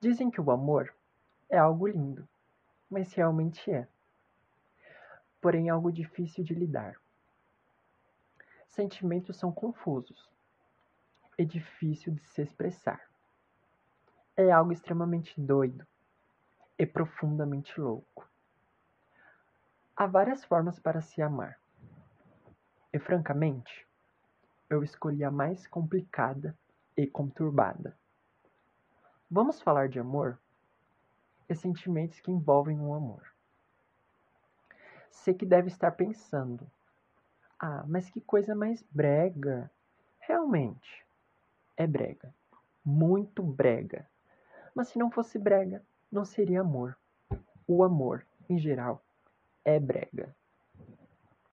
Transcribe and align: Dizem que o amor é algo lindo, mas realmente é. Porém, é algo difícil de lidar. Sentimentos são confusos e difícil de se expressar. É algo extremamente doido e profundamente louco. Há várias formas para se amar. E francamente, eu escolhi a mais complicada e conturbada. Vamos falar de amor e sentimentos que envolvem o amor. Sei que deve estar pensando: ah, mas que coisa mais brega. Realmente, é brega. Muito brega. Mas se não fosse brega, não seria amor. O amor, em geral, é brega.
Dizem 0.00 0.30
que 0.30 0.40
o 0.40 0.50
amor 0.52 0.94
é 1.50 1.58
algo 1.58 1.88
lindo, 1.88 2.28
mas 2.88 3.12
realmente 3.12 3.68
é. 3.68 3.88
Porém, 5.40 5.68
é 5.68 5.70
algo 5.70 5.90
difícil 5.90 6.44
de 6.44 6.54
lidar. 6.54 7.00
Sentimentos 8.68 9.36
são 9.36 9.50
confusos 9.50 10.30
e 11.36 11.44
difícil 11.44 12.14
de 12.14 12.24
se 12.28 12.42
expressar. 12.42 13.00
É 14.36 14.52
algo 14.52 14.72
extremamente 14.72 15.40
doido 15.40 15.84
e 16.78 16.86
profundamente 16.86 17.80
louco. 17.80 18.28
Há 19.96 20.06
várias 20.06 20.44
formas 20.44 20.78
para 20.78 21.00
se 21.00 21.20
amar. 21.20 21.58
E 22.92 23.00
francamente, 23.00 23.84
eu 24.70 24.84
escolhi 24.84 25.24
a 25.24 25.30
mais 25.30 25.66
complicada 25.66 26.56
e 26.96 27.04
conturbada. 27.04 27.98
Vamos 29.30 29.60
falar 29.60 29.90
de 29.90 30.00
amor 30.00 30.38
e 31.48 31.54
sentimentos 31.54 32.18
que 32.18 32.30
envolvem 32.30 32.80
o 32.80 32.94
amor. 32.94 33.22
Sei 35.10 35.34
que 35.34 35.44
deve 35.44 35.68
estar 35.68 35.90
pensando: 35.92 36.66
ah, 37.58 37.84
mas 37.86 38.08
que 38.08 38.22
coisa 38.22 38.54
mais 38.54 38.82
brega. 38.90 39.70
Realmente, 40.20 41.06
é 41.76 41.86
brega. 41.86 42.34
Muito 42.82 43.42
brega. 43.42 44.08
Mas 44.74 44.88
se 44.88 44.98
não 44.98 45.10
fosse 45.10 45.38
brega, 45.38 45.84
não 46.10 46.24
seria 46.24 46.62
amor. 46.62 46.96
O 47.66 47.84
amor, 47.84 48.24
em 48.48 48.58
geral, 48.58 49.04
é 49.62 49.78
brega. 49.78 50.34